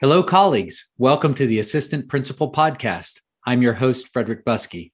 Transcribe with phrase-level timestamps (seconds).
[0.00, 0.90] Hello, colleagues.
[0.98, 3.20] Welcome to the Assistant Principal Podcast.
[3.46, 4.90] I'm your host, Frederick Buskey.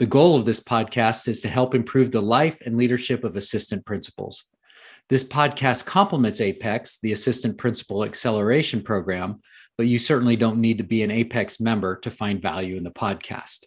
[0.00, 3.86] The goal of this podcast is to help improve the life and leadership of assistant
[3.86, 4.48] principals.
[5.08, 9.40] This podcast complements APEX, the Assistant Principal Acceleration Program,
[9.78, 12.90] but you certainly don't need to be an APEX member to find value in the
[12.90, 13.66] podcast.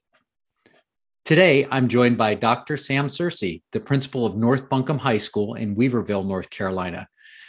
[1.24, 2.76] Today, I'm joined by Dr.
[2.76, 7.08] Sam Sircey, the principal of North Buncombe High School in Weaverville, North Carolina.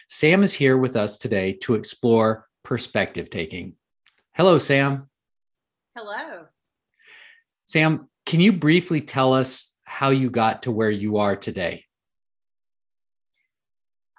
[0.08, 3.76] Sam is here with us today to explore perspective taking.
[4.32, 5.08] Hello, Sam.
[5.96, 6.46] Hello.
[7.66, 11.84] Sam, can you briefly tell us how you got to where you are today?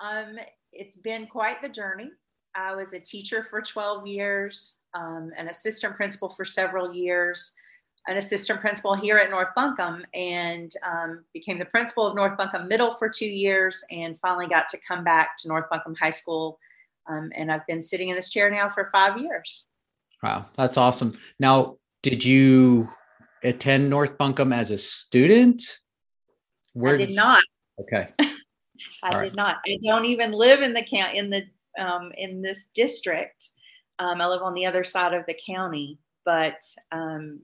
[0.02, 0.38] Um,
[0.72, 2.12] it's been quite the journey.
[2.56, 7.52] I was a teacher for 12 years, um, an assistant principal for several years,
[8.08, 12.68] an assistant principal here at North Buncombe, and um, became the principal of North Buncombe
[12.68, 16.60] Middle for two years, and finally got to come back to North Buncombe High School
[17.08, 19.66] um, and I've been sitting in this chair now for five years.
[20.24, 21.18] Wow, that's awesome.
[21.40, 22.90] Now, did you
[23.44, 25.64] attend North Buncombe as a student?
[26.74, 27.44] Where I did not.
[27.80, 28.10] Okay.
[29.04, 29.36] I did right.
[29.36, 29.58] not.
[29.68, 31.44] I don't even live in the count in the
[31.78, 33.50] um, in this district.
[34.00, 37.40] Um, I live on the other side of the county, but um,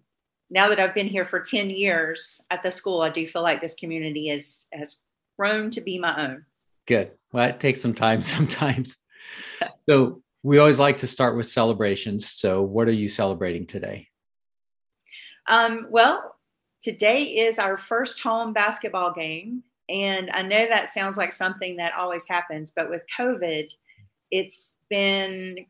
[0.49, 3.61] now that I've been here for ten years at the school, I do feel like
[3.61, 5.01] this community is has
[5.37, 6.45] grown to be my own.
[6.87, 7.11] Good.
[7.31, 8.97] Well, it takes some time sometimes
[9.85, 12.29] so we always like to start with celebrations.
[12.29, 14.07] So what are you celebrating today?
[15.47, 16.35] Um, well,
[16.81, 19.63] today is our first home basketball game.
[19.89, 23.71] And I know that sounds like something that always happens, but with COVID,
[24.31, 25.65] it's been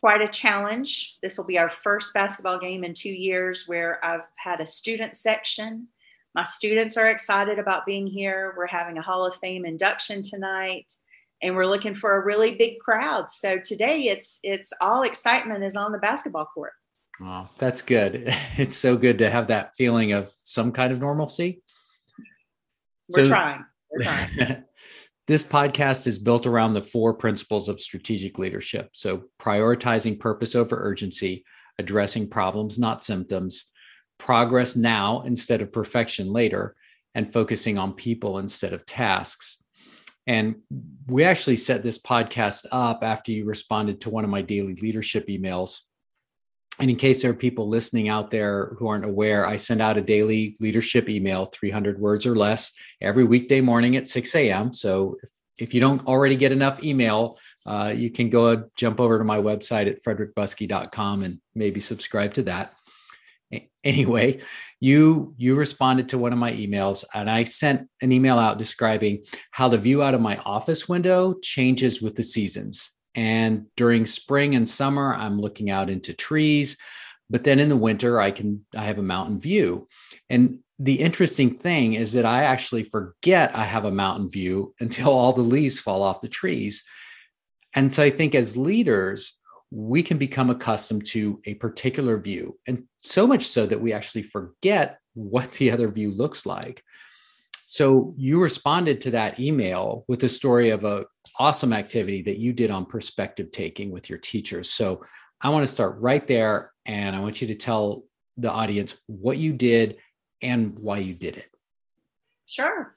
[0.00, 1.16] quite a challenge.
[1.22, 5.16] This will be our first basketball game in two years where I've had a student
[5.16, 5.88] section.
[6.34, 8.54] My students are excited about being here.
[8.56, 10.92] We're having a Hall of Fame induction tonight
[11.42, 13.30] and we're looking for a really big crowd.
[13.30, 16.72] So today it's it's all excitement is on the basketball court.
[17.20, 18.32] Wow, that's good.
[18.58, 21.62] It's so good to have that feeling of some kind of normalcy.
[23.14, 23.64] We're so, trying.
[23.90, 24.64] We're trying.
[25.28, 28.90] this podcast is built around the four principles of strategic leadership.
[28.94, 31.44] So prioritizing purpose over urgency,
[31.78, 33.70] addressing problems, not symptoms,
[34.18, 36.74] progress now instead of perfection later,
[37.14, 39.62] and focusing on people instead of tasks.
[40.28, 40.56] And
[41.06, 45.26] we actually set this podcast up after you responded to one of my daily leadership
[45.26, 45.80] emails.
[46.78, 49.96] And in case there are people listening out there who aren't aware, I send out
[49.96, 54.74] a daily leadership email, 300 words or less, every weekday morning at 6 a.m.
[54.74, 55.16] So
[55.58, 59.38] if, you don't already get enough email, uh, you can go jump over to my
[59.38, 62.74] website at frederickbuskey.com and maybe subscribe to that
[63.84, 64.40] anyway
[64.80, 69.24] you you responded to one of my emails and i sent an email out describing
[69.50, 72.92] how the view out of my office window changes with the seasons.
[73.14, 76.76] And during spring and summer i'm looking out into trees
[77.28, 79.88] but then in the winter i can i have a mountain view.
[80.30, 85.10] And the interesting thing is that i actually forget i have a mountain view until
[85.10, 86.84] all the leaves fall off the trees.
[87.74, 89.38] And so i think as leaders
[89.70, 92.58] we can become accustomed to a particular view.
[92.66, 96.82] And so much so that we actually forget what the other view looks like.
[97.66, 101.04] So you responded to that email with a story of a
[101.38, 104.70] awesome activity that you did on perspective taking with your teachers.
[104.70, 105.02] So
[105.40, 108.02] i want to start right there and i want you to tell
[108.38, 109.98] the audience what you did
[110.40, 111.50] and why you did it.
[112.46, 112.96] Sure.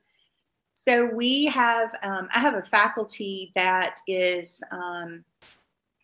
[0.73, 5.25] So we have um, i have a faculty that is um,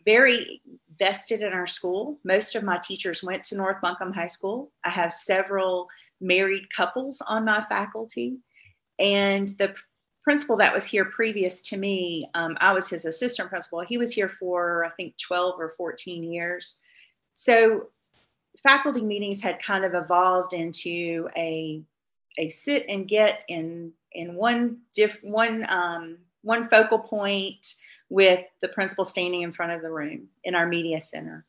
[0.07, 0.61] very
[0.97, 2.17] vested in our school.
[2.23, 4.71] Most of my teachers went to North Buncombe High School.
[4.85, 5.89] I have several
[6.21, 8.37] married couples on my faculty.
[8.99, 9.75] And the
[10.23, 13.81] principal that was here previous to me, um, I was his assistant principal.
[13.81, 16.79] He was here for, I think, 12 or 14 years.
[17.33, 17.89] So
[18.63, 21.81] faculty meetings had kind of evolved into a,
[22.37, 27.75] a sit and get in, in one, diff, one, um, one focal point
[28.09, 31.45] with the principal standing in front of the room in our media center.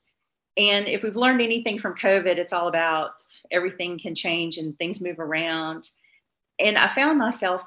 [0.56, 3.12] And if we've learned anything from COVID, it's all about
[3.50, 5.88] everything can change and things move around.
[6.58, 7.62] And I found myself,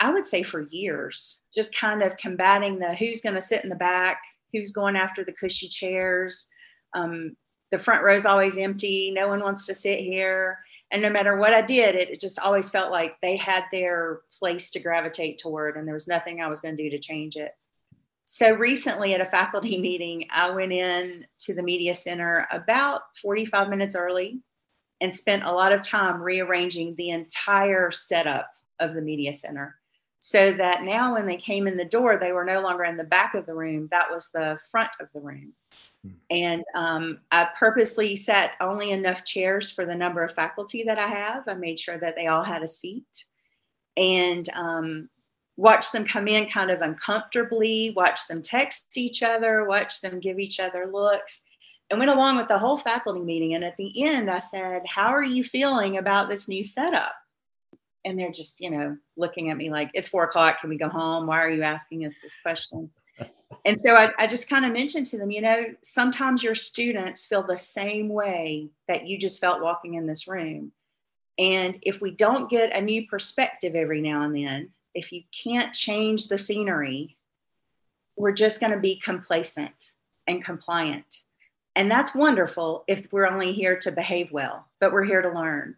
[0.00, 3.68] I would say for years, just kind of combating the who's going to sit in
[3.68, 4.22] the back,
[4.52, 6.48] who's going after the cushy chairs.
[6.94, 7.36] Um,
[7.70, 9.12] the front row is always empty.
[9.14, 10.60] No one wants to sit here.
[10.90, 14.20] And no matter what I did, it, it just always felt like they had their
[14.38, 17.36] place to gravitate toward, and there was nothing I was going to do to change
[17.36, 17.50] it.
[18.24, 23.68] So recently at a faculty meeting, I went in to the media center about 45
[23.68, 24.40] minutes early
[25.00, 28.50] and spent a lot of time rearranging the entire setup
[28.80, 29.76] of the media center.
[30.20, 33.04] so that now when they came in the door, they were no longer in the
[33.04, 33.88] back of the room.
[33.90, 35.52] That was the front of the room.
[36.02, 36.12] Hmm.
[36.30, 41.08] And um, I purposely set only enough chairs for the number of faculty that I
[41.08, 41.46] have.
[41.46, 43.26] I made sure that they all had a seat
[43.96, 45.08] and um,
[45.56, 50.38] watch them come in kind of uncomfortably, watch them text each other, watch them give
[50.38, 51.42] each other looks,
[51.90, 53.54] and went along with the whole faculty meeting.
[53.54, 57.14] And at the end, I said, How are you feeling about this new setup?
[58.04, 60.60] and they're just you know looking at me like it's four o'clock.
[60.60, 61.26] Can we go home?
[61.26, 62.90] Why are you asking us this question?
[63.66, 67.24] And so I, I just kind of mentioned to them you know sometimes your students
[67.24, 70.72] feel the same way that you just felt walking in this room.
[71.38, 75.74] And if we don't get a new perspective every now and then if you can't
[75.74, 77.16] change the scenery
[78.16, 79.92] we're just going to be complacent
[80.26, 81.22] and compliant
[81.76, 85.76] and that's wonderful if we're only here to behave well but we're here to learn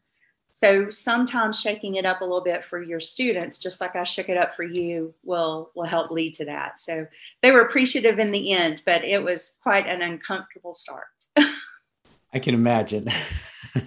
[0.58, 4.30] so sometimes shaking it up a little bit for your students, just like I shook
[4.30, 6.78] it up for you, will will help lead to that.
[6.78, 7.06] So
[7.42, 11.08] they were appreciative in the end, but it was quite an uncomfortable start.
[11.36, 13.08] I can imagine.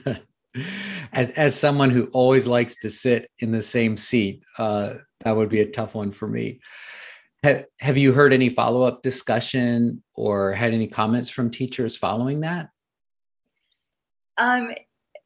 [1.12, 5.50] as as someone who always likes to sit in the same seat, uh, that would
[5.50, 6.60] be a tough one for me.
[7.44, 12.42] Have, have you heard any follow up discussion or had any comments from teachers following
[12.42, 12.70] that?
[14.38, 14.74] Um,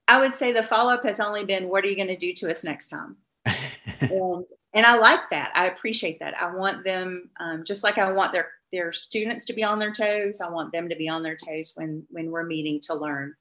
[0.07, 2.33] I would say the follow up has only been, what are you going to do
[2.33, 3.17] to us next time?
[4.01, 5.51] and, and I like that.
[5.55, 6.39] I appreciate that.
[6.39, 9.91] I want them, um, just like I want their their students to be on their
[9.91, 10.41] toes.
[10.41, 13.33] I want them to be on their toes when when we're meeting to learn.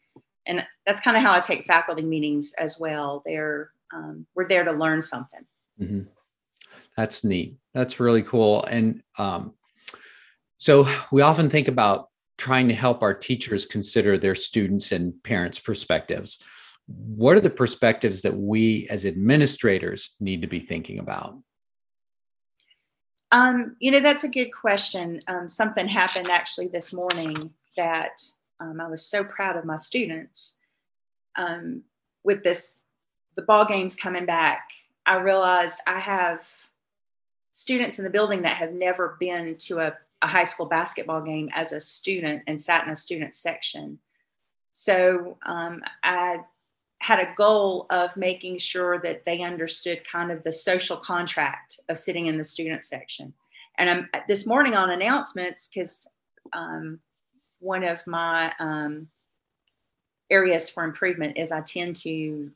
[0.46, 3.22] And that's kind of how I take faculty meetings as well.
[3.24, 5.40] They're um, we're there to learn something.
[5.80, 6.00] Mm-hmm.
[6.96, 7.56] That's neat.
[7.74, 8.64] That's really cool.
[8.64, 9.54] And um,
[10.56, 12.08] so we often think about
[12.38, 16.42] trying to help our teachers consider their students and parents' perspectives.
[16.86, 21.38] What are the perspectives that we as administrators need to be thinking about?
[23.30, 25.20] Um, you know, that's a good question.
[25.26, 27.36] Um, something happened actually this morning
[27.76, 28.20] that
[28.60, 30.56] um, I was so proud of my students.
[31.36, 31.82] Um,
[32.24, 32.78] with this,
[33.36, 34.68] the ball games coming back,
[35.06, 36.46] I realized I have
[37.52, 41.50] students in the building that have never been to a a high school basketball game
[41.52, 43.98] as a student and sat in a student section.
[44.70, 46.38] So um, I
[47.00, 51.98] had a goal of making sure that they understood kind of the social contract of
[51.98, 53.34] sitting in the student section.
[53.76, 56.06] And I'm this morning on announcements because
[56.52, 57.00] um,
[57.58, 59.08] one of my um,
[60.30, 62.50] areas for improvement is I tend to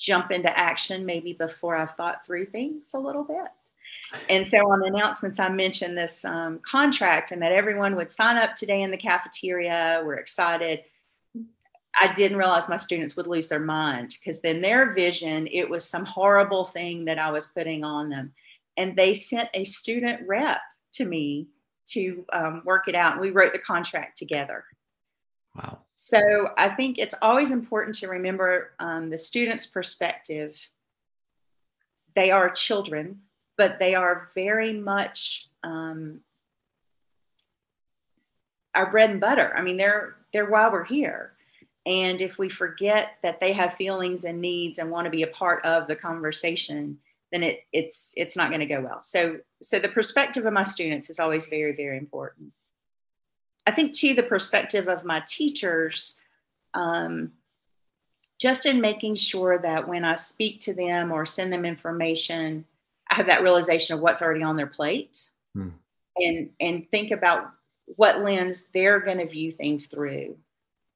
[0.00, 3.48] jump into action maybe before I've thought through things a little bit.
[4.28, 8.36] And so on the announcements, I mentioned this um, contract and that everyone would sign
[8.36, 10.02] up today in the cafeteria.
[10.04, 10.80] We're excited.
[12.00, 15.88] I didn't realize my students would lose their mind because then their vision, it was
[15.88, 18.32] some horrible thing that I was putting on them.
[18.76, 20.60] And they sent a student rep
[20.92, 21.48] to me
[21.86, 23.12] to um, work it out.
[23.12, 24.64] And we wrote the contract together.
[25.54, 25.80] Wow.
[26.02, 30.56] So I think it's always important to remember um, the student's perspective.
[32.14, 33.20] They are children
[33.60, 36.20] but they are very much um,
[38.74, 39.52] our bread and butter.
[39.54, 41.34] I mean, they're they're why we're here.
[41.84, 45.26] And if we forget that they have feelings and needs and want to be a
[45.26, 47.00] part of the conversation,
[47.32, 49.02] then it it's it's not going to go well.
[49.02, 52.54] So so the perspective of my students is always very very important.
[53.70, 56.16] I think to the perspective of my teachers,
[56.74, 57.30] um,
[58.40, 62.64] just in making sure that when I speak to them or send them information,
[63.08, 65.68] I have that realization of what's already on their plate hmm.
[66.16, 67.52] and and think about
[67.94, 70.36] what lens they're going to view things through.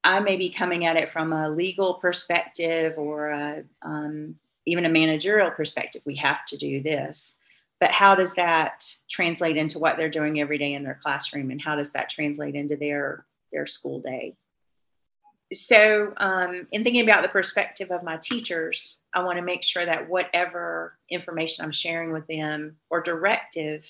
[0.02, 4.34] I may be coming at it from a legal perspective or a, um,
[4.66, 6.02] even a managerial perspective.
[6.04, 7.36] We have to do this.
[7.80, 11.50] But how does that translate into what they're doing every day in their classroom?
[11.50, 14.36] And how does that translate into their, their school day?
[15.52, 19.84] so um, in thinking about the perspective of my teachers i want to make sure
[19.84, 23.84] that whatever information i'm sharing with them or directive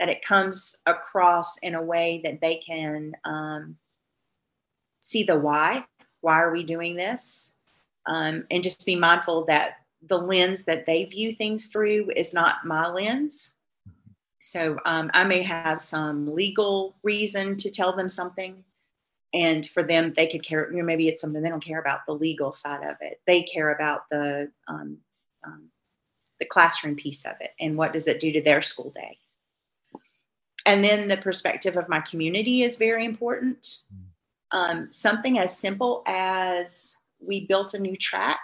[0.00, 3.76] that it comes across in a way that they can um,
[5.00, 5.84] see the why
[6.20, 7.52] why are we doing this
[8.06, 9.76] um, and just be mindful that
[10.06, 13.52] the lens that they view things through is not my lens.
[14.40, 18.64] So um, i may have some legal reason to tell them something
[19.34, 22.06] and for them they could care you know maybe it's something they don't care about
[22.06, 23.20] the legal side of it.
[23.26, 24.98] They care about the um,
[25.44, 25.70] um,
[26.38, 29.18] the classroom piece of it and what does it do to their school day.
[30.64, 33.78] And then the perspective of my community is very important.
[34.50, 38.40] Um, something as simple as we built a new track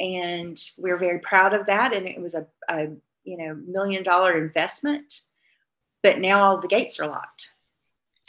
[0.00, 1.94] and we're very proud of that.
[1.94, 2.88] And it was a, a
[3.24, 5.22] you know million dollar investment
[6.02, 7.52] but now all the gates are locked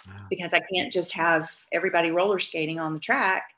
[0.08, 0.16] wow.
[0.30, 3.50] because i can't just have everybody roller skating on the track.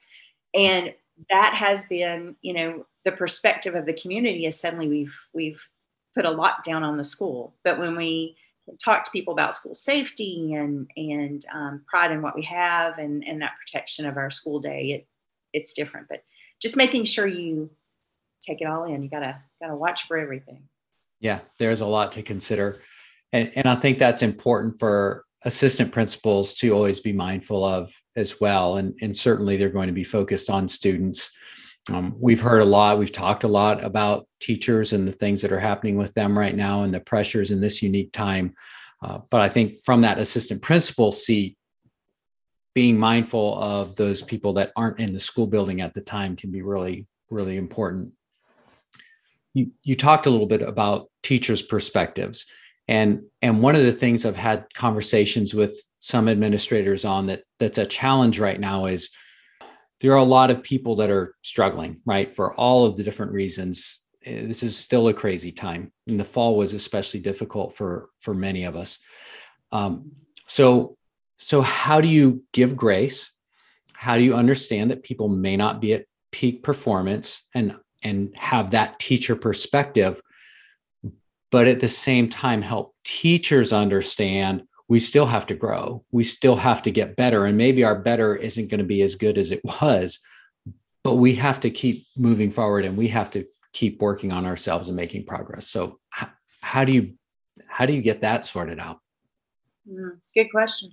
[0.54, 0.94] And
[1.30, 5.62] that has been you know the perspective of the community is suddenly we've we've
[6.16, 7.56] put a lockdown on the school.
[7.64, 8.36] But when we
[8.84, 13.24] talk to people about school safety and and um, pride in what we have and
[13.26, 15.08] and that protection of our school day it
[15.54, 16.08] it's different.
[16.10, 16.24] But
[16.60, 17.70] just making sure you
[18.42, 19.04] take it all in.
[19.04, 20.64] You gotta gotta watch for everything.
[21.20, 22.82] Yeah there's a lot to consider.
[23.34, 28.40] And and i think that's important for assistant principals to always be mindful of as
[28.42, 28.78] well.
[28.78, 31.32] And and certainly they're going to be focused on students.
[31.90, 35.54] Um, we've heard a lot we've talked a lot about teachers and the things that
[35.54, 38.56] are happening with them right now and the pressures in this unique time.
[39.02, 41.56] Uh, but i think from that assistant principal seat
[42.74, 46.52] being mindful of those people that aren't in the school building at the time can
[46.52, 48.12] be really really important
[49.58, 52.46] you, you talked a little bit about teachers perspectives
[52.88, 57.78] and and one of the things i've had conversations with some administrators on that that's
[57.78, 59.10] a challenge right now is
[60.00, 63.32] there are a lot of people that are struggling, right, for all of the different
[63.32, 64.06] reasons.
[64.24, 68.34] Eh, this is still a crazy time, and the fall was especially difficult for for
[68.34, 69.00] many of us.
[69.72, 70.12] Um,
[70.48, 70.98] so,
[71.38, 73.32] so how do you give grace?
[73.94, 78.72] How do you understand that people may not be at peak performance and and have
[78.72, 80.22] that teacher perspective,
[81.52, 86.04] but at the same time help teachers understand we still have to grow.
[86.12, 87.46] We still have to get better.
[87.46, 90.20] And maybe our better isn't going to be as good as it was,
[91.04, 94.88] but we have to keep moving forward and we have to keep working on ourselves
[94.88, 95.68] and making progress.
[95.68, 96.00] So
[96.62, 97.14] how, do you
[97.68, 99.00] how do you get that sorted out?
[99.90, 100.92] Mm, good question.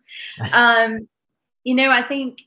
[0.52, 1.08] um,
[1.64, 2.40] you know, I think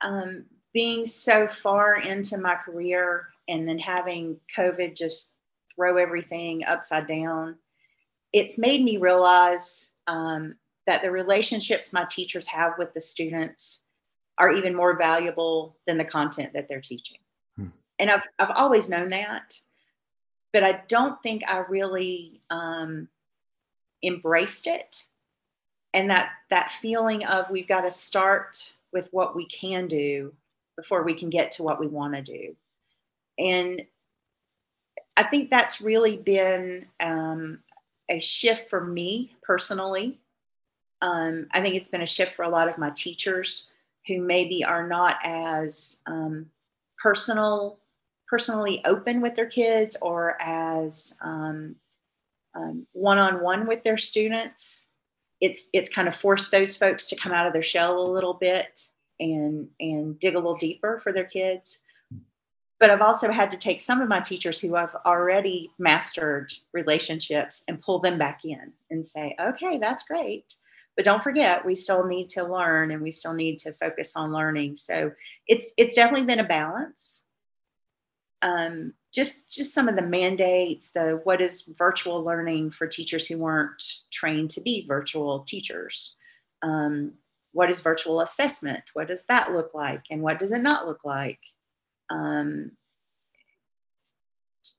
[0.00, 0.44] um,
[0.76, 5.32] being so far into my career and then having COVID just
[5.74, 7.56] throw everything upside down
[8.36, 10.56] it's made me realize um,
[10.86, 13.80] that the relationships my teachers have with the students
[14.36, 17.16] are even more valuable than the content that they're teaching.
[17.56, 17.68] Hmm.
[17.98, 19.58] And I've, I've always known that,
[20.52, 23.08] but I don't think I really um,
[24.02, 25.06] embraced it.
[25.94, 30.34] And that, that feeling of we've got to start with what we can do
[30.76, 32.56] before we can get to what we want to do.
[33.38, 33.82] And
[35.16, 37.60] I think that's really been um,
[38.08, 40.18] a shift for me personally.
[41.02, 43.70] Um, I think it's been a shift for a lot of my teachers
[44.06, 46.46] who maybe are not as um,
[46.98, 47.78] personal,
[48.28, 51.76] personally open with their kids or as um,
[52.54, 54.84] um, one-on-one with their students.
[55.40, 58.32] It's it's kind of forced those folks to come out of their shell a little
[58.32, 61.78] bit and and dig a little deeper for their kids
[62.78, 67.64] but I've also had to take some of my teachers who have already mastered relationships
[67.68, 70.56] and pull them back in and say, okay, that's great.
[70.94, 74.32] But don't forget, we still need to learn and we still need to focus on
[74.32, 74.76] learning.
[74.76, 75.12] So
[75.46, 77.22] it's it's definitely been a balance.
[78.42, 83.38] Um, just just some of the mandates, the what is virtual learning for teachers who
[83.38, 86.16] weren't trained to be virtual teachers.
[86.62, 87.12] Um,
[87.56, 88.84] what is virtual assessment?
[88.92, 90.02] What does that look like?
[90.10, 91.40] And what does it not look like?
[92.10, 92.72] um,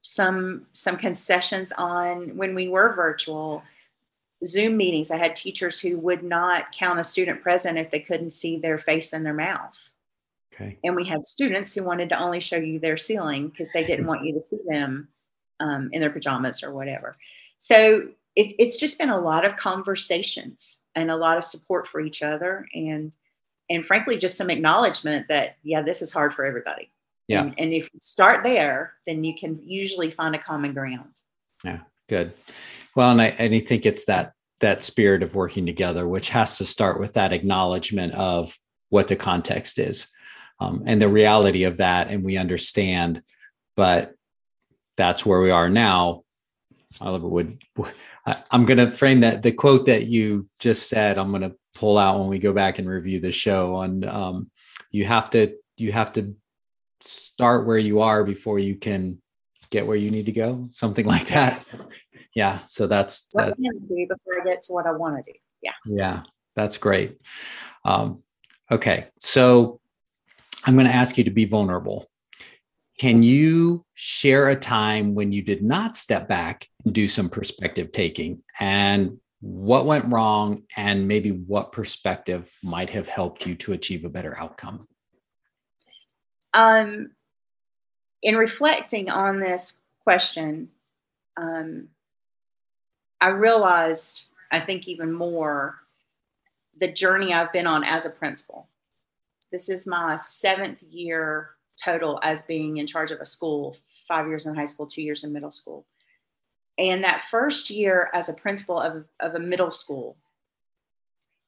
[0.02, 3.64] some some concessions on when we were virtual
[4.46, 5.12] Zoom meetings.
[5.12, 8.78] I had teachers who would not count a student present if they couldn't see their
[8.78, 9.78] face and their mouth.
[10.54, 10.78] Okay.
[10.84, 14.08] And we had students who wanted to only show you their ceiling because they didn't
[14.08, 15.08] want you to see them
[15.60, 17.16] um, in their pajamas or whatever.
[17.60, 22.00] So it, it's just been a lot of conversations and a lot of support for
[22.00, 23.16] each other and
[23.70, 26.90] and frankly just some acknowledgement that yeah this is hard for everybody
[27.28, 27.42] yeah.
[27.42, 31.12] And, and if you start there, then you can usually find a common ground.
[31.64, 32.34] Yeah, good.
[32.96, 36.58] Well, and I, and I think it's that that spirit of working together, which has
[36.58, 38.58] to start with that acknowledgement of
[38.90, 40.08] what the context is
[40.60, 43.22] um, and the reality of that, and we understand.
[43.76, 44.16] But
[44.96, 46.24] that's where we are now.
[47.02, 47.58] Oliver would.
[48.28, 51.18] I, I'm going to frame that the quote that you just said.
[51.18, 53.76] I'm going to pull out when we go back and review the show.
[53.76, 54.52] On um,
[54.92, 56.36] you have to you have to
[57.02, 59.22] start where you are before you can
[59.70, 61.64] get where you need to go something like that
[62.34, 65.38] yeah so that's what that, do before i get to what i want to do
[65.62, 66.24] yeah yeah
[66.56, 67.20] that's great
[67.86, 68.22] um,
[68.72, 69.80] okay so
[70.66, 72.10] i'm going to ask you to be vulnerable
[72.98, 77.92] can you share a time when you did not step back and do some perspective
[77.92, 78.42] taking?
[78.60, 80.64] And what went wrong?
[80.76, 84.88] And maybe what perspective might have helped you to achieve a better outcome?
[86.54, 87.12] Um,
[88.24, 90.70] in reflecting on this question,
[91.36, 91.90] um,
[93.22, 95.76] I realized, I think even more,
[96.80, 98.68] the journey I've been on as a principal.
[99.52, 101.52] This is my seventh year
[101.84, 105.24] total as being in charge of a school five years in high school, two years
[105.24, 105.86] in middle school.
[106.78, 110.16] And that first year as a principal of, of a middle school,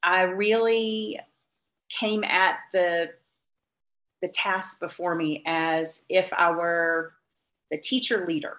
[0.02, 1.20] I really
[1.90, 3.12] came at the
[4.22, 7.14] the task before me as if I were
[7.72, 8.58] the teacher leader.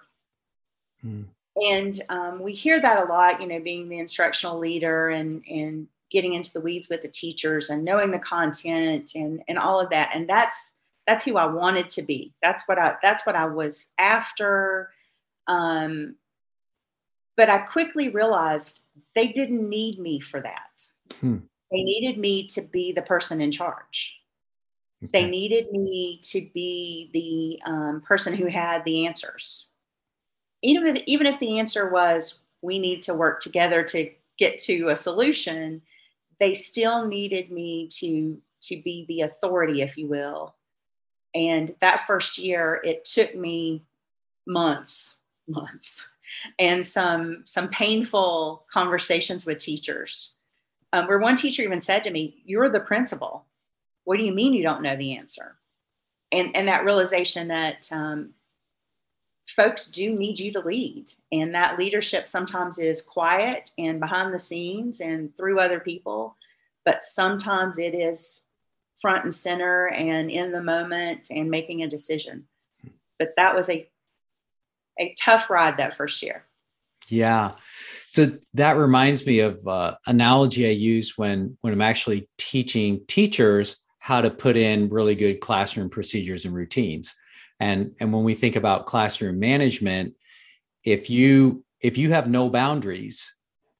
[1.01, 1.23] Hmm.
[1.55, 5.87] And um, we hear that a lot, you know, being the instructional leader and and
[6.09, 9.89] getting into the weeds with the teachers and knowing the content and and all of
[9.89, 10.11] that.
[10.13, 10.73] And that's
[11.07, 12.33] that's who I wanted to be.
[12.41, 14.91] That's what I that's what I was after.
[15.47, 16.15] Um,
[17.35, 18.81] but I quickly realized
[19.15, 20.83] they didn't need me for that.
[21.19, 21.37] Hmm.
[21.71, 24.15] They needed me to be the person in charge.
[25.03, 25.09] Okay.
[25.11, 29.67] They needed me to be the um, person who had the answers.
[30.61, 34.89] Even if, even if the answer was we need to work together to get to
[34.89, 35.81] a solution,
[36.39, 40.55] they still needed me to to be the authority, if you will.
[41.33, 43.83] And that first year, it took me
[44.45, 45.15] months,
[45.47, 46.05] months,
[46.59, 50.35] and some some painful conversations with teachers
[50.93, 53.45] um, where one teacher even said to me, You're the principal.
[54.03, 55.55] What do you mean you don't know the answer?
[56.31, 58.33] And, and that realization that um,
[59.55, 61.11] folks do need you to lead.
[61.31, 66.35] And that leadership sometimes is quiet and behind the scenes and through other people,
[66.83, 68.41] but sometimes it is
[69.01, 72.45] front and center and in the moment and making a decision.
[73.19, 73.87] But that was a
[74.99, 76.45] a tough ride that first year.
[77.07, 77.53] Yeah.
[78.07, 83.77] So that reminds me of uh, analogy I use when when I'm actually teaching teachers
[83.99, 87.15] how to put in really good classroom procedures and routines.
[87.59, 90.15] And and when we think about classroom management,
[90.83, 93.35] if you if you have no boundaries,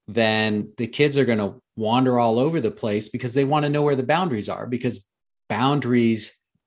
[0.08, 3.70] then the kids are going to wander all over the place because they want to
[3.70, 5.06] know where the boundaries are because
[5.55, 6.22] boundaries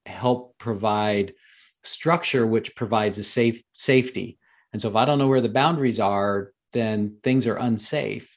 [0.06, 1.32] help provide
[1.82, 4.38] structure which provides a safe safety
[4.74, 8.36] and so if I don't know where the boundaries are, then things are unsafe.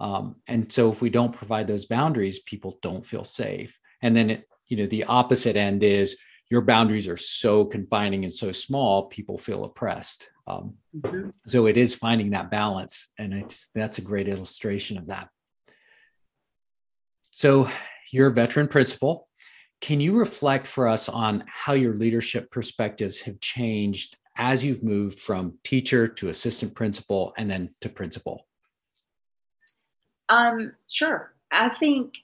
[0.00, 3.78] Um, and so if we don't provide those boundaries, people don't feel safe.
[4.02, 6.18] And then, it, you know, the opposite end is
[6.50, 10.28] your boundaries are so confining and so small, people feel oppressed.
[10.48, 11.30] Um, mm-hmm.
[11.46, 13.12] So it is finding that balance.
[13.16, 15.28] And it's, that's a great illustration of that.
[17.30, 17.70] So
[18.10, 19.25] you're a veteran principal.
[19.86, 25.20] Can you reflect for us on how your leadership perspectives have changed as you've moved
[25.20, 28.48] from teacher to assistant principal and then to principal?
[30.28, 31.32] Um, sure.
[31.52, 32.14] I think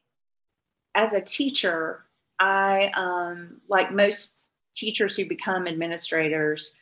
[0.97, 2.05] as a teacher,
[2.41, 4.33] I, um, like most
[4.75, 6.75] teachers who become administrators,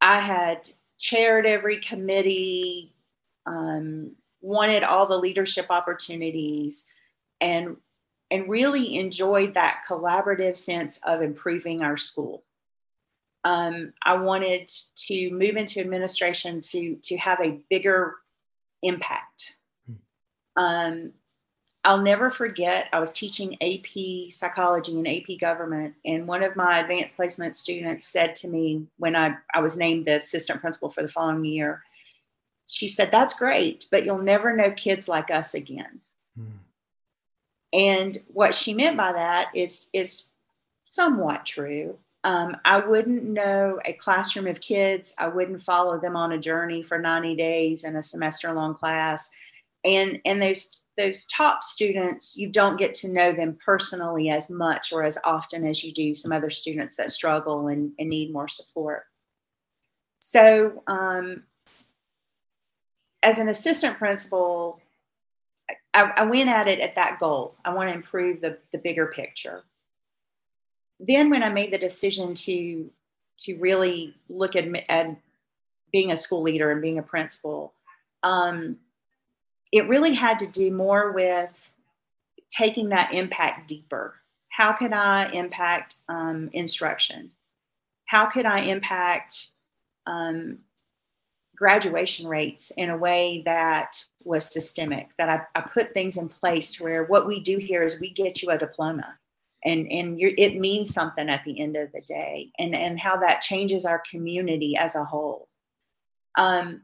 [0.00, 2.94] I had chaired every committee,
[3.46, 6.84] um, wanted all the leadership opportunities,
[7.40, 7.78] and
[8.30, 12.42] and really enjoyed that collaborative sense of improving our school
[13.46, 14.68] um, I wanted
[15.06, 18.16] to move into administration to to have a bigger
[18.82, 19.56] impact.
[19.86, 20.62] Hmm.
[20.62, 21.12] Um,
[21.84, 22.88] I'll never forget.
[22.92, 28.08] I was teaching AP psychology and AP government, and one of my advanced placement students
[28.08, 31.84] said to me when I I was named the assistant principal for the following year.
[32.66, 36.00] She said, "That's great, but you'll never know kids like us again."
[36.36, 36.56] Hmm.
[37.76, 40.24] And what she meant by that is is
[40.84, 41.98] somewhat true.
[42.24, 45.12] Um, I wouldn't know a classroom of kids.
[45.18, 49.28] I wouldn't follow them on a journey for 90 days in a semester long class.
[49.84, 54.92] And, and those, those top students, you don't get to know them personally as much
[54.92, 58.48] or as often as you do some other students that struggle and, and need more
[58.48, 59.04] support.
[60.18, 61.44] So, um,
[63.22, 64.80] as an assistant principal,
[65.96, 67.54] I, I went at it at that goal.
[67.64, 69.64] I want to improve the, the bigger picture
[71.00, 72.90] then when I made the decision to
[73.38, 75.14] to really look at, at
[75.92, 77.74] being a school leader and being a principal,
[78.22, 78.78] um,
[79.72, 81.70] it really had to do more with
[82.50, 84.14] taking that impact deeper.
[84.48, 87.30] How could I impact um, instruction?
[88.06, 89.48] How could I impact
[90.06, 90.60] um,
[91.54, 95.08] graduation rates in a way that was systemic?
[95.18, 98.42] That I, I put things in place where what we do here is we get
[98.42, 99.16] you a diploma
[99.66, 103.42] and and it means something at the end of the day and and how that
[103.42, 105.48] changes our community as a whole
[106.38, 106.82] um,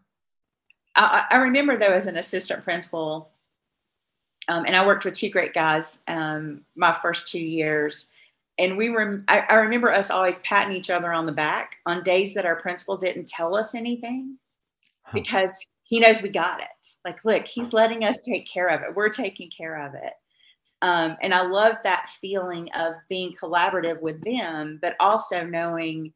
[0.97, 3.31] I, I, remember though as an assistant principal
[4.49, 8.11] um, and i worked with two great guys um, my first two years
[8.59, 12.03] and we were I, I remember us always patting each other on the back on
[12.03, 14.39] days that our principal didn't tell us anything
[15.05, 15.13] huh.
[15.15, 16.89] because he knows we got it.
[17.05, 18.97] Like, look, he's letting us take care of it.
[18.97, 20.15] We're taking care of it.
[20.81, 26.15] Um, and I love that feeling of being collaborative with them, but also knowing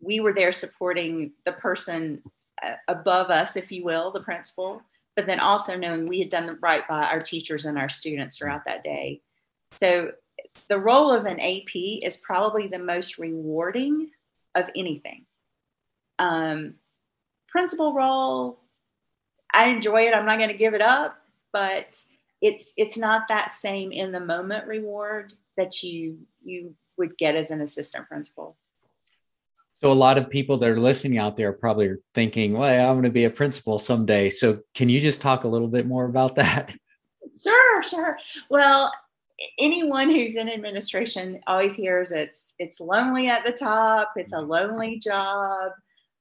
[0.00, 2.22] we were there supporting the person
[2.62, 4.80] uh, above us, if you will, the principal,
[5.16, 8.38] but then also knowing we had done the right by our teachers and our students
[8.38, 9.22] throughout that day.
[9.72, 10.12] So
[10.68, 14.08] the role of an AP is probably the most rewarding
[14.54, 15.26] of anything.
[16.20, 16.74] Um,
[17.48, 18.60] principal role,
[19.52, 20.14] I enjoy it.
[20.14, 21.16] I'm not going to give it up,
[21.52, 22.02] but
[22.42, 27.50] it's it's not that same in the moment reward that you you would get as
[27.50, 28.56] an assistant principal.
[29.80, 32.94] So a lot of people that are listening out there probably are thinking, "Well, I'm
[32.94, 36.06] going to be a principal someday." So can you just talk a little bit more
[36.06, 36.74] about that?
[37.42, 38.18] Sure, sure.
[38.48, 38.90] Well,
[39.58, 44.12] anyone who's in administration always hears it's it's lonely at the top.
[44.16, 44.50] It's a mm-hmm.
[44.50, 45.72] lonely job.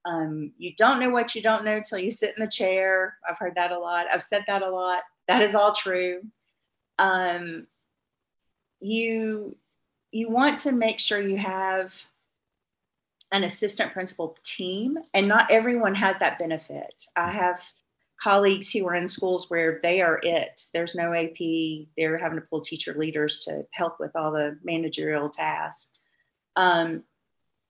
[0.05, 3.17] Um, you don't know what you don't know till you sit in the chair.
[3.27, 4.05] I've heard that a lot.
[4.11, 5.01] I've said that a lot.
[5.27, 6.21] That is all true.
[6.99, 7.67] Um,
[8.79, 9.57] you
[10.11, 11.93] you want to make sure you have
[13.31, 17.05] an assistant principal team, and not everyone has that benefit.
[17.15, 17.59] I have
[18.21, 20.61] colleagues who are in schools where they are it.
[20.73, 21.87] There's no AP.
[21.97, 25.99] They're having to pull teacher leaders to help with all the managerial tasks.
[26.55, 27.03] Um,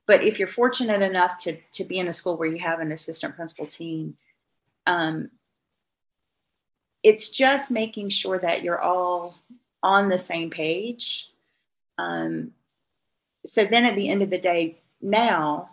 [0.08, 2.92] but if you're fortunate enough to to be in a school where you have an
[2.92, 4.18] assistant principal team,
[4.88, 5.30] um,
[7.04, 9.36] it's just making sure that you're all
[9.84, 11.30] on the same page.
[11.98, 12.52] Um,
[13.46, 15.70] so then at the end of the day, now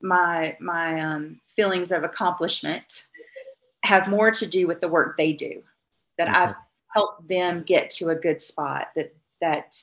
[0.00, 3.06] my my um, feelings of accomplishment
[3.82, 5.62] have more to do with the work they do.
[6.18, 6.54] That I've
[6.88, 8.88] helped them get to a good spot.
[8.94, 9.82] That that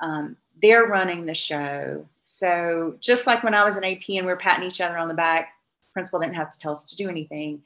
[0.00, 2.06] um, they're running the show.
[2.30, 5.08] So just like when I was an AP and we are patting each other on
[5.08, 5.54] the back,
[5.92, 7.62] principal didn't have to tell us to do anything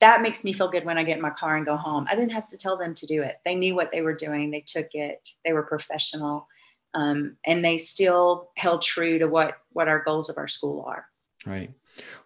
[0.00, 2.06] that makes me feel good when I get in my car and go home.
[2.10, 3.36] I didn't have to tell them to do it.
[3.44, 4.50] They knew what they were doing.
[4.50, 5.28] They took it.
[5.44, 6.48] They were professional,
[6.94, 11.06] um, and they still held true to what what our goals of our school are.
[11.46, 11.70] Right.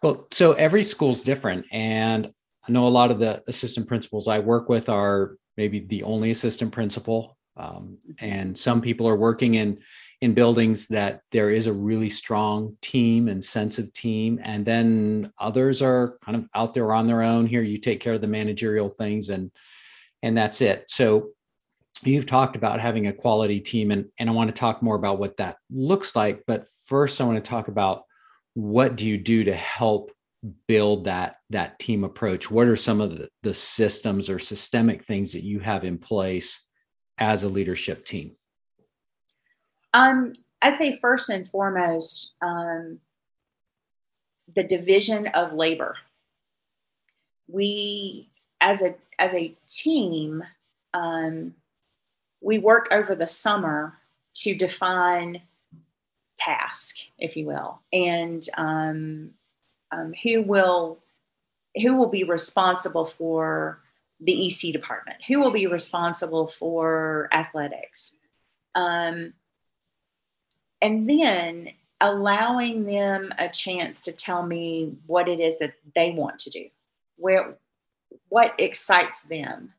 [0.02, 2.32] Well, so every school's different, and
[2.66, 6.30] I know a lot of the assistant principals I work with are maybe the only
[6.30, 9.80] assistant principal, um, and some people are working in
[10.20, 14.40] in buildings that there is a really strong team and sense of team.
[14.42, 17.46] And then others are kind of out there on their own.
[17.46, 19.50] Here you take care of the managerial things and
[20.22, 20.90] and that's it.
[20.90, 21.28] So
[22.02, 25.18] you've talked about having a quality team and, and i want to talk more about
[25.18, 26.42] what that looks like.
[26.46, 28.02] But first i want to talk about
[28.54, 30.10] what do you do to help
[30.66, 32.50] build that that team approach?
[32.50, 36.66] What are some of the, the systems or systemic things that you have in place
[37.18, 38.36] as a leadership team
[39.92, 43.00] um, I'd say first and foremost, um,
[44.54, 45.96] the division of labor.
[47.48, 48.28] We,
[48.60, 50.44] as a as a team,
[50.94, 51.54] um,
[52.40, 53.94] we work over the summer
[54.34, 55.42] to define
[56.36, 59.30] task, if you will, and um,
[59.90, 60.98] um, who will
[61.82, 63.80] who will be responsible for
[64.20, 68.14] the EC department, who will be responsible for athletics.
[68.74, 69.32] Um,
[70.80, 76.40] and then allowing them a chance to tell me what it is that they want
[76.40, 76.66] to do.
[77.16, 77.58] Where
[78.28, 79.72] what excites them.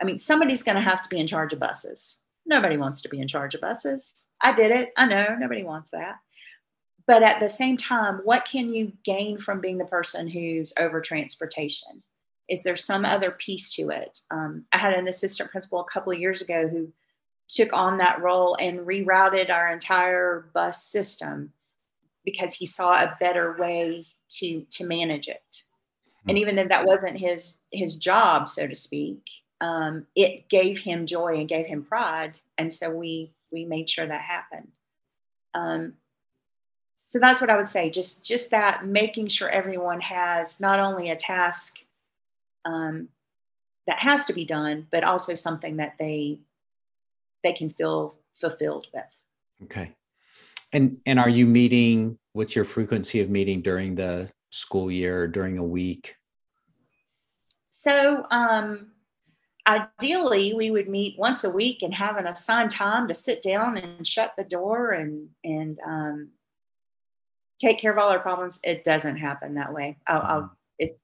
[0.00, 2.16] I mean somebody's going to have to be in charge of buses.
[2.46, 4.24] Nobody wants to be in charge of buses.
[4.40, 4.92] I did it.
[4.96, 5.36] I know.
[5.38, 6.18] Nobody wants that.
[7.06, 11.00] But at the same time what can you gain from being the person who's over
[11.00, 12.02] transportation?
[12.48, 14.20] Is there some other piece to it?
[14.30, 16.90] Um, i had an assistant principal a couple of years ago who
[17.48, 21.52] took on that role and rerouted our entire bus system
[22.24, 25.64] because he saw a better way to to manage it.
[26.26, 26.42] And hmm.
[26.42, 29.22] even though that wasn't his his job so to speak
[29.60, 32.38] um, it gave him joy and gave him pride.
[32.56, 34.68] And so we we made sure that happened.
[35.54, 35.94] Um,
[37.08, 41.10] so that's what i would say just just that making sure everyone has not only
[41.10, 41.78] a task
[42.64, 43.08] um,
[43.86, 46.38] that has to be done but also something that they
[47.42, 49.04] they can feel fulfilled with.
[49.64, 49.94] Okay.
[50.72, 55.58] And and are you meeting what's your frequency of meeting during the school year during
[55.58, 56.14] a week?
[57.70, 58.92] So um
[59.68, 63.76] ideally we would meet once a week and have an assigned time to sit down
[63.76, 66.30] and shut the door and and um,
[67.58, 68.58] take care of all our problems.
[68.64, 69.98] It doesn't happen that way.
[70.06, 70.54] I'll, I'll mm-hmm.
[70.78, 71.02] it's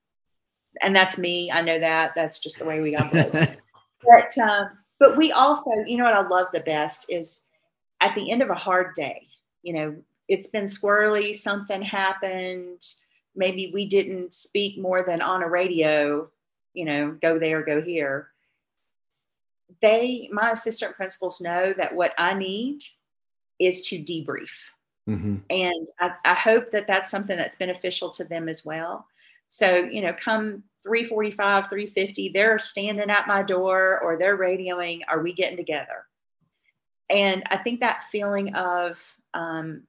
[0.81, 1.53] and that's me.
[1.53, 2.13] I know that.
[2.17, 3.33] That's just the way we operate.
[4.03, 7.43] but um, but we also, you know what I love the best is
[8.01, 9.27] at the end of a hard day,
[9.63, 9.97] you know,
[10.29, 12.81] it's been squirrely, something happened,
[13.37, 16.29] maybe we didn't speak more than on a radio,
[16.73, 18.29] you know, go there, go here.
[19.83, 22.83] They, my assistant principals know that what I need
[23.59, 24.51] is to debrief.
[25.09, 25.37] Mm-hmm.
[25.51, 29.07] And I, I hope that that's something that's beneficial to them as well.
[29.55, 35.23] So, you know, come 345, 350, they're standing at my door or they're radioing, are
[35.23, 36.07] we getting together?
[37.09, 38.99] And I think that feeling of,
[39.33, 39.85] um,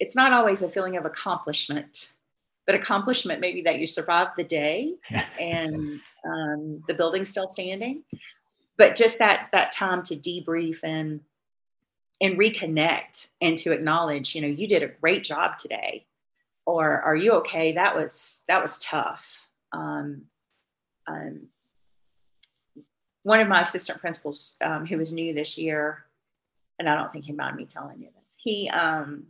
[0.00, 2.12] it's not always a feeling of accomplishment,
[2.64, 4.94] but accomplishment maybe that you survived the day
[5.38, 8.04] and um, the building's still standing.
[8.78, 11.20] But just that that time to debrief and
[12.22, 16.06] and reconnect and to acknowledge, you know, you did a great job today,
[16.66, 17.72] or are you okay?
[17.72, 19.26] That was that was tough.
[19.72, 20.22] Um,
[21.06, 21.48] um,
[23.22, 26.04] one of my assistant principals um, who was new this year,
[26.78, 28.36] and I don't think he minded me telling you this.
[28.38, 29.26] He um,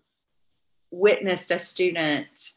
[0.91, 2.53] witnessed a student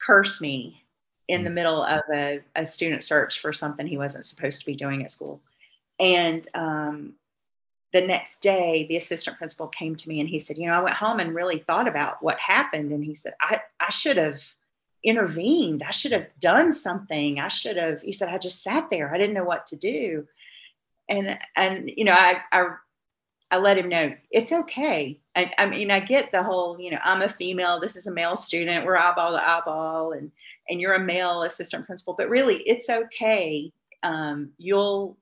[0.00, 0.82] curse me
[1.28, 1.54] in the mm.
[1.54, 5.10] middle of a, a, student search for something he wasn't supposed to be doing at
[5.10, 5.40] school.
[6.00, 7.14] And um,
[7.92, 10.82] the next day, the assistant principal came to me and he said, You know, I
[10.82, 12.92] went home and really thought about what happened.
[12.92, 14.40] And he said, I, I should have
[15.04, 15.82] intervened.
[15.82, 17.38] I should have done something.
[17.38, 19.12] I should have, he said, I just sat there.
[19.12, 20.26] I didn't know what to do.
[21.08, 22.64] And, and, you know, I, I
[23.52, 25.20] I let him know it's okay.
[25.36, 28.12] I, I, mean, I get the whole, you know, I'm a female, this is a
[28.12, 30.32] male student, we're eyeball to eyeball, and
[30.70, 33.70] and you're a male assistant principal, but really, it's okay.
[34.02, 35.18] Um, you'll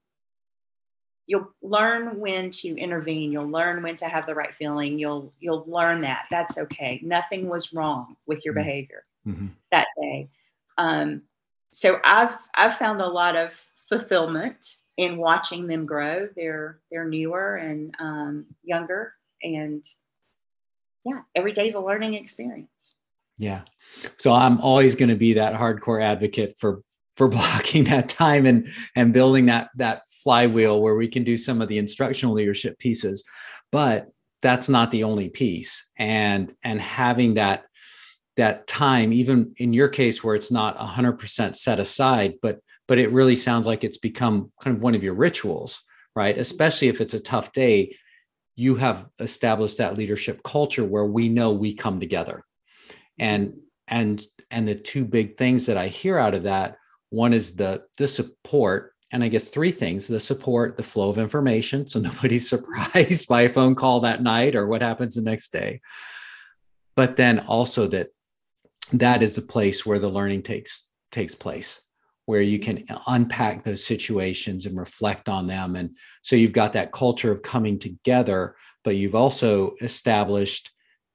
[1.30, 3.30] you'll learn when to intervene.
[3.30, 4.98] You'll learn when to have the right feeling.
[4.98, 6.98] You'll you'll learn that that's okay.
[7.04, 8.64] Nothing was wrong with your mm-hmm.
[8.64, 9.46] behavior mm-hmm.
[9.70, 10.28] that day.
[10.76, 11.22] Um,
[11.70, 13.52] so I've I've found a lot of
[13.88, 16.28] fulfillment in watching them grow.
[16.34, 19.84] They're they're newer and um, younger, and
[21.04, 22.96] yeah, every day is a learning experience.
[23.38, 23.62] Yeah,
[24.18, 26.82] so I'm always going to be that hardcore advocate for
[27.20, 31.60] for blocking that time and and building that that flywheel where we can do some
[31.60, 33.24] of the instructional leadership pieces,
[33.70, 34.08] but
[34.40, 35.90] that's not the only piece.
[35.98, 37.64] And and having that
[38.38, 43.12] that time even in your case where it's not 100% set aside but but it
[43.12, 45.82] really sounds like it's become kind of one of your rituals,
[46.16, 46.38] right?
[46.38, 47.94] Especially if it's a tough day,
[48.56, 52.44] you have established that leadership culture where we know we come together.
[53.18, 56.78] And and and the two big things that I hear out of that,
[57.10, 61.18] one is the the support and I guess three things the support, the flow of
[61.18, 61.86] information.
[61.86, 65.80] So nobody's surprised by a phone call that night or what happens the next day.
[66.96, 68.08] But then also that
[68.92, 71.82] that is the place where the learning takes takes place
[72.30, 75.74] where you can unpack those situations and reflect on them.
[75.74, 80.70] And so you've got that culture of coming together, but you've also established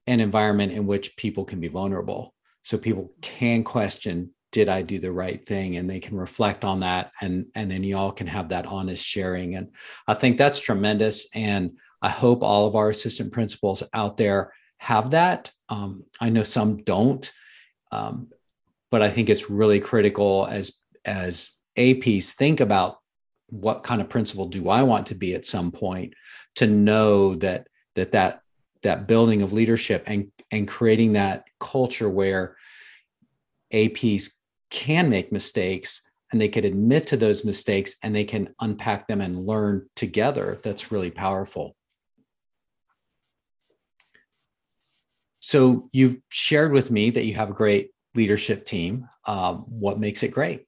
[0.07, 2.33] an environment in which people can be vulnerable.
[2.63, 5.75] So people can question, did I do the right thing?
[5.75, 7.11] And they can reflect on that.
[7.19, 9.55] And, and then you all can have that honest sharing.
[9.55, 9.71] And
[10.07, 11.27] I think that's tremendous.
[11.35, 15.51] And I hope all of our assistant principals out there have that.
[15.67, 17.29] Um, I know some don't.
[17.91, 18.29] Um,
[18.91, 22.99] but I think it's really critical as as APs think about
[23.47, 26.13] what kind of principal do I want to be at some point
[26.55, 28.41] to know that that that
[28.83, 32.55] that building of leadership and and creating that culture where
[33.73, 34.31] APs
[34.75, 39.21] can make mistakes and they can admit to those mistakes and they can unpack them
[39.21, 41.77] and learn together that's really powerful.
[45.39, 49.07] So you've shared with me that you have a great leadership team.
[49.25, 50.65] Um, what makes it great?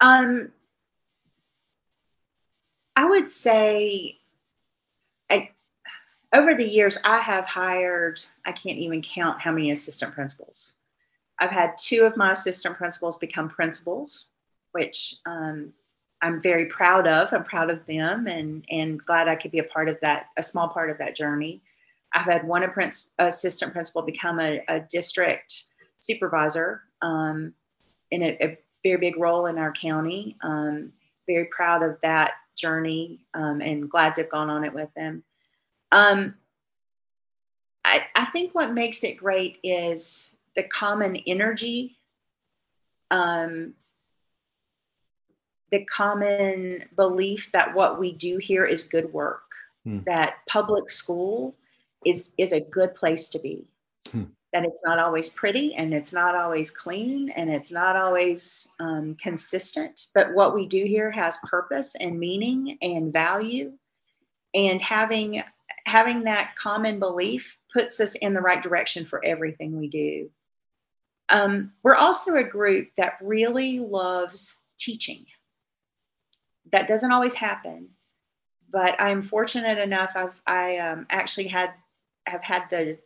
[0.00, 0.52] Um,
[2.96, 4.16] I would say
[5.28, 5.50] I,
[6.32, 10.72] over the years, I have hired, I can't even count how many assistant principals.
[11.42, 14.26] I've had two of my assistant principals become principals,
[14.70, 15.72] which um,
[16.20, 17.32] I'm very proud of.
[17.32, 20.42] I'm proud of them and, and glad I could be a part of that, a
[20.42, 21.60] small part of that journey.
[22.14, 22.64] I've had one
[23.18, 25.64] assistant principal become a, a district
[25.98, 27.54] supervisor um,
[28.12, 30.36] in a, a, very big role in our county.
[30.42, 30.92] Um,
[31.28, 35.24] very proud of that journey um, and glad to have gone on it with them.
[35.90, 36.34] Um,
[37.84, 41.98] I, I, think what makes it great is the common energy,
[43.10, 43.74] um,
[45.70, 49.44] the common belief that what we do here is good work,
[49.84, 50.00] hmm.
[50.04, 51.54] that public school
[52.04, 53.66] is, is a good place to be.
[54.10, 58.68] Hmm that it's not always pretty and it's not always clean and it's not always
[58.80, 60.08] um, consistent.
[60.14, 63.72] But what we do here has purpose and meaning and value.
[64.54, 65.42] And having
[65.86, 70.30] having that common belief puts us in the right direction for everything we do.
[71.32, 75.24] Um, we're also a group that really loves teaching.
[76.70, 77.88] That doesn't always happen,
[78.70, 80.12] but I'm fortunate enough.
[80.14, 81.72] I've I um, actually had
[82.26, 82.98] have had the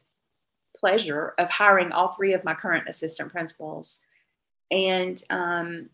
[0.77, 4.01] pleasure of hiring all three of my current assistant principals,
[4.73, 5.89] and um,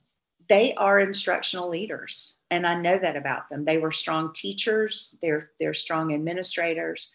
[0.49, 3.66] they are instructional leaders, and I know that about them.
[3.66, 5.16] They were strong teachers.
[5.21, 7.12] They're they're strong administrators.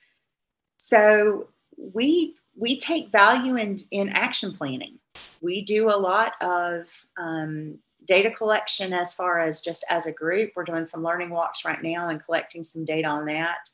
[0.77, 4.99] So we we take value in in action planning.
[5.41, 10.53] We do a lot of um, data collection as far as just as a group.
[10.55, 13.69] We're doing some learning walks right now and collecting some data on that.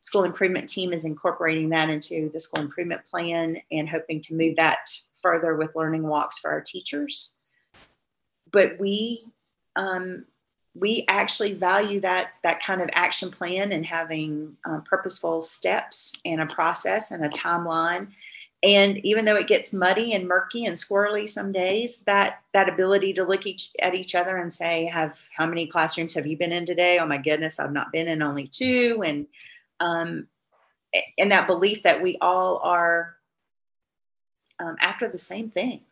[0.00, 4.56] School improvement team is incorporating that into the school improvement plan and hoping to move
[4.56, 7.34] that further with learning walks for our teachers.
[8.52, 9.24] But we
[9.74, 10.24] um,
[10.74, 16.40] we actually value that that kind of action plan and having uh, purposeful steps and
[16.40, 18.08] a process and a timeline
[18.62, 23.12] and even though it gets muddy and murky and squirrely some days that that ability
[23.12, 26.52] to look each at each other and say have how many classrooms have you been
[26.52, 26.98] in today?
[26.98, 29.02] Oh my goodness i've not been in only two.
[29.04, 29.26] And
[29.78, 30.26] um
[31.18, 33.14] and that belief that we all are
[34.58, 35.82] um, after the same thing.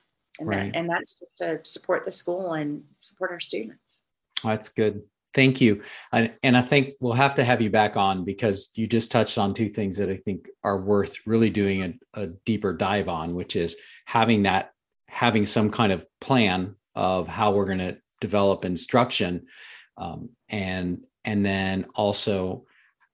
[0.40, 0.72] And, right.
[0.72, 4.02] that, and that's just to support the school and support our students.
[4.42, 5.02] That's good
[5.36, 5.82] Thank you.
[6.12, 9.36] And, and I think we'll have to have you back on because you just touched
[9.36, 11.82] on two things that I think are worth really doing
[12.14, 14.72] a, a deeper dive on, which is having that,
[15.08, 19.46] having some kind of plan of how we're going to develop instruction.
[19.98, 22.64] Um, and, and then also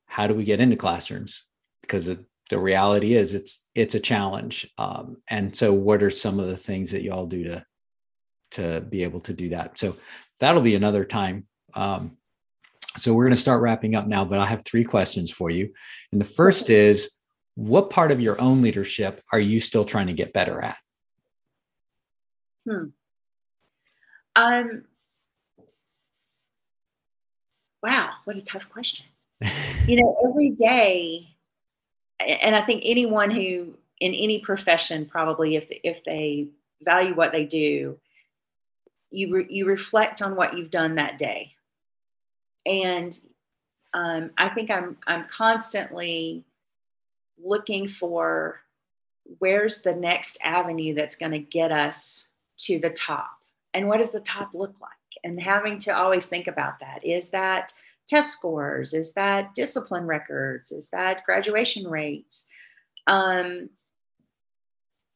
[0.07, 1.49] how do we get into classrooms?
[1.81, 4.71] Because it, the reality is it's, it's a challenge.
[4.79, 7.67] Um, and so what are some of the things that you all do to,
[8.53, 9.77] to be able to do that?
[9.77, 9.97] So
[10.39, 12.17] that'll be another time um,
[12.97, 15.73] so we're going to start wrapping up now, but I have three questions for you.
[16.11, 17.11] And the first is
[17.55, 20.77] what part of your own leadership are you still trying to get better at?
[22.69, 22.85] Hmm.
[24.37, 24.85] Um,
[27.83, 29.07] wow, what a tough question.
[29.87, 31.29] you know, every day,
[32.21, 36.49] and I think anyone who in any profession probably, if if they
[36.83, 37.99] value what they do,
[39.11, 41.53] you re, you reflect on what you've done that day
[42.67, 43.19] and
[43.95, 46.45] um, I think I'm I'm constantly
[47.43, 48.61] looking for
[49.39, 52.27] where's the next avenue that's going to get us
[52.59, 53.39] to the top,
[53.75, 54.91] and what does the top look like,
[55.25, 57.05] and having to always think about that.
[57.05, 57.73] Is that
[58.07, 58.95] test scores?
[58.95, 60.73] Is that discipline records?
[60.73, 62.47] Is that graduation rates?
[63.07, 63.71] Um,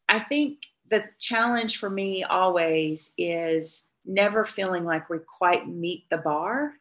[0.08, 6.16] I think the challenge for me always is never feeling like we quite meet the
[6.16, 6.74] bar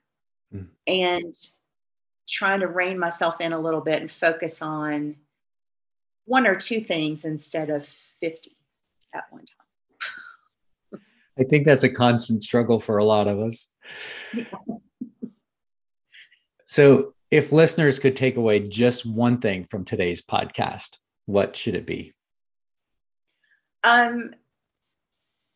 [0.53, 0.67] mm.
[0.88, 1.34] and
[2.27, 5.15] trying to rein myself in a little bit and focus on
[6.25, 7.88] one or two things instead of
[8.19, 8.55] 50
[9.13, 11.01] at one time.
[11.38, 13.73] I think that's a constant struggle for a lot of us.
[16.65, 21.86] so, if listeners could take away just one thing from today's podcast, what should it
[21.86, 22.13] be?
[23.84, 24.34] Um,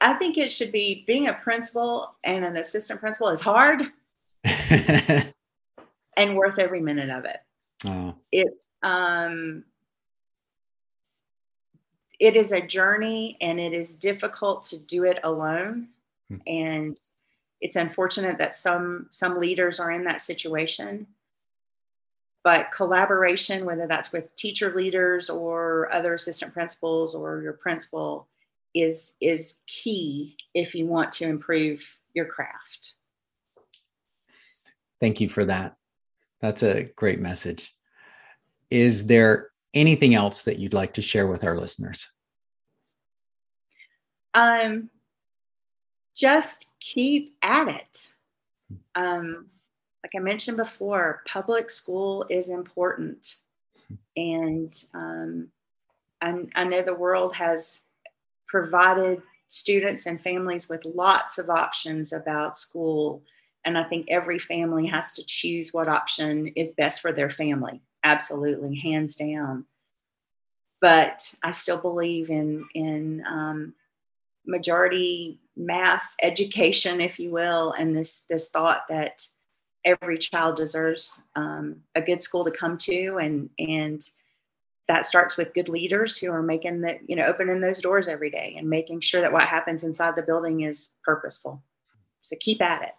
[0.01, 3.83] I think it should be being a principal and an assistant principal is hard.
[6.17, 7.37] and worth every minute of it.
[7.85, 8.15] Oh.
[8.31, 9.63] It's um
[12.19, 15.87] it is a journey and it is difficult to do it alone
[16.27, 16.37] hmm.
[16.45, 16.99] and
[17.61, 21.07] it's unfortunate that some some leaders are in that situation
[22.43, 28.27] but collaboration whether that's with teacher leaders or other assistant principals or your principal
[28.75, 32.93] is is key if you want to improve your craft
[34.99, 35.75] Thank you for that.
[36.41, 37.75] That's a great message.
[38.69, 42.11] Is there anything else that you'd like to share with our listeners?
[44.33, 44.89] Um,
[46.15, 48.11] just keep at it.
[48.95, 49.47] Um,
[50.03, 53.37] like I mentioned before, public school is important.
[54.15, 55.49] And um,
[56.21, 57.81] I, I know the world has
[58.47, 63.23] provided students and families with lots of options about school
[63.69, 67.81] and I think every family has to choose what option is best for their family.
[68.03, 69.63] Absolutely, hands down.
[70.81, 73.73] But I still believe in in um,
[74.47, 79.21] majority mass education, if you will, and this this thought that
[79.85, 84.03] every child deserves um, a good school to come to, and and
[84.87, 88.31] that starts with good leaders who are making the you know opening those doors every
[88.31, 91.61] day and making sure that what happens inside the building is purposeful.
[92.23, 92.93] So keep at it.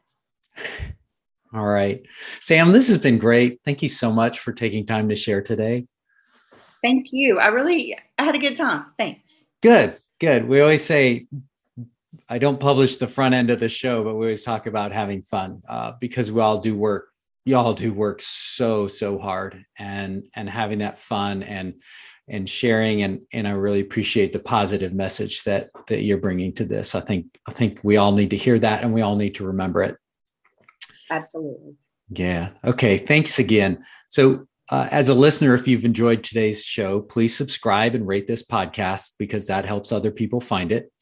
[1.52, 2.02] All right.
[2.40, 3.60] Sam, this has been great.
[3.64, 5.86] Thank you so much for taking time to share today.
[6.82, 7.38] Thank you.
[7.40, 8.86] I really I had a good time.
[8.96, 9.44] Thanks.
[9.62, 9.98] Good.
[10.20, 10.46] Good.
[10.46, 11.26] We always say
[12.28, 15.22] I don't publish the front end of the show, but we always talk about having
[15.22, 17.08] fun uh, because we all do work.
[17.44, 21.74] Y'all do work so so hard, and and having that fun and
[22.28, 26.64] and sharing and and I really appreciate the positive message that that you're bringing to
[26.64, 26.94] this.
[26.94, 29.46] I think I think we all need to hear that, and we all need to
[29.46, 29.96] remember it.
[31.10, 31.74] Absolutely.
[32.10, 32.50] Yeah.
[32.64, 32.98] Okay.
[32.98, 33.84] Thanks again.
[34.08, 38.46] So, uh, as a listener, if you've enjoyed today's show, please subscribe and rate this
[38.46, 40.92] podcast because that helps other people find it.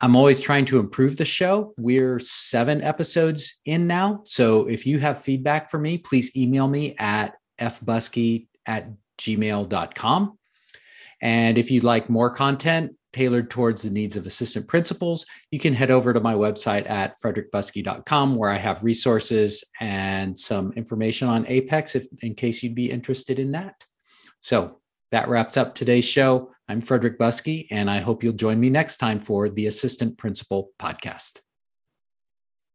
[0.00, 1.74] I'm always trying to improve the show.
[1.78, 4.22] We're seven episodes in now.
[4.24, 10.38] So, if you have feedback for me, please email me at fbuskey at gmail.com.
[11.20, 15.74] And if you'd like more content, tailored towards the needs of assistant principals, you can
[15.74, 21.46] head over to my website at frederickbuskey.com where I have resources and some information on
[21.46, 23.84] Apex if, in case you'd be interested in that.
[24.40, 24.80] So
[25.10, 26.52] that wraps up today's show.
[26.68, 30.70] I'm Frederick Buskey, and I hope you'll join me next time for the Assistant Principal
[30.78, 31.40] Podcast.